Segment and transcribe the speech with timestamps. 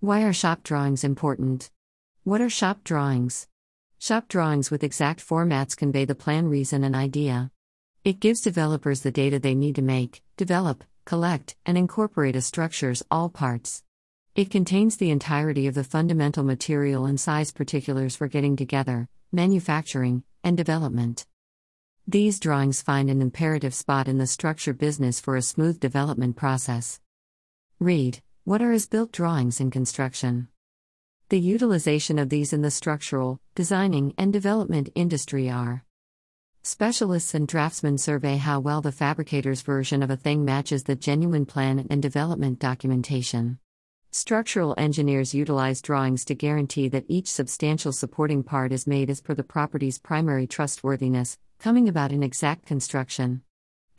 [0.00, 1.72] Why are shop drawings important?
[2.22, 3.48] What are shop drawings?
[3.98, 7.50] Shop drawings with exact formats convey the plan, reason, and idea.
[8.04, 13.02] It gives developers the data they need to make, develop, collect, and incorporate a structure's
[13.10, 13.82] all parts.
[14.36, 20.22] It contains the entirety of the fundamental material and size particulars for getting together, manufacturing,
[20.44, 21.26] and development.
[22.06, 27.00] These drawings find an imperative spot in the structure business for a smooth development process.
[27.80, 30.48] Read What are as built drawings in construction?
[31.28, 35.84] The utilization of these in the structural, designing, and development industry are.
[36.62, 41.44] Specialists and draftsmen survey how well the fabricator's version of a thing matches the genuine
[41.44, 43.58] plan and development documentation.
[44.12, 49.34] Structural engineers utilize drawings to guarantee that each substantial supporting part is made as per
[49.34, 53.42] the property's primary trustworthiness, coming about in exact construction.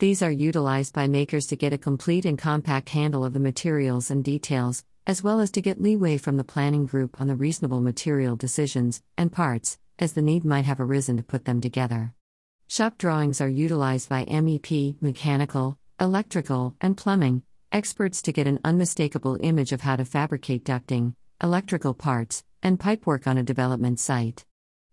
[0.00, 4.10] These are utilized by makers to get a complete and compact handle of the materials
[4.10, 7.82] and details, as well as to get leeway from the planning group on the reasonable
[7.82, 12.14] material decisions and parts, as the need might have arisen to put them together.
[12.66, 19.36] Shop drawings are utilized by MEP, mechanical, electrical, and plumbing experts to get an unmistakable
[19.42, 24.46] image of how to fabricate ducting, electrical parts, and pipework on a development site.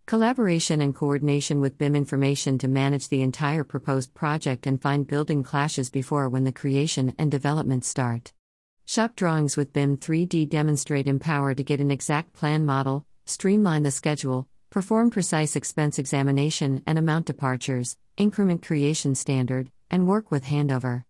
[0.08, 5.44] Collaboration and coordination with BIM information to manage the entire proposed project and find building
[5.44, 8.32] clashes before when the creation and development start.
[8.86, 13.92] Shop drawings with BIM 3D demonstrate empower to get an exact plan model, streamline the
[13.92, 21.04] schedule, perform precise expense examination and amount departures, increment creation standard, and work with handover.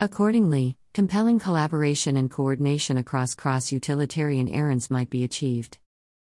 [0.00, 5.76] Accordingly, compelling collaboration and coordination across cross utilitarian errands might be achieved.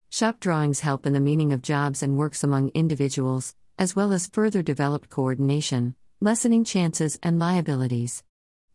[0.10, 4.28] Shop drawings help in the meaning of jobs and works among individuals, as well as
[4.28, 8.24] further developed coordination, lessening chances and liabilities.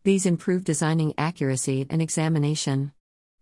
[0.03, 2.91] These improve designing accuracy and examination.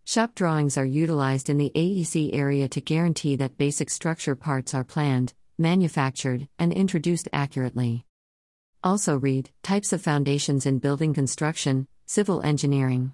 [0.05, 4.83] Shop drawings are utilized in the AEC area to guarantee that basic structure parts are
[4.83, 8.05] planned, manufactured, and introduced accurately.
[8.83, 13.13] Also, read Types of Foundations in Building Construction, Civil Engineering.